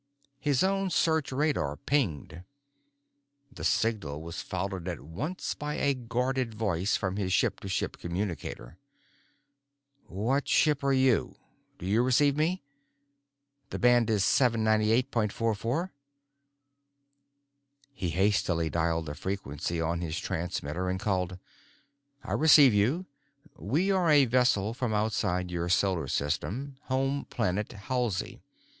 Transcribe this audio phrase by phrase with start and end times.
[0.39, 2.43] His own search radar pinged.
[3.51, 7.97] The signal was followed at once by a guarded voice from his ship to ship
[7.99, 8.79] communicator:
[10.07, 11.35] "What ship are you?
[11.77, 12.63] Do you receive me?
[13.69, 15.91] The band is 798.44."
[17.93, 21.37] He hastily dialed the frequency on his transmitter and called,
[22.23, 23.05] "I receive you.
[23.55, 28.41] We are a vessel from outside your solar system, home planet Halsey.